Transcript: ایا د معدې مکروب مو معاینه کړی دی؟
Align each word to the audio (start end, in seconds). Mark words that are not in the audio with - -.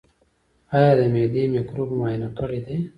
ایا 0.75 0.91
د 0.97 1.01
معدې 1.13 1.43
مکروب 1.55 1.89
مو 1.91 1.95
معاینه 1.99 2.27
کړی 2.37 2.59
دی؟ 2.65 2.77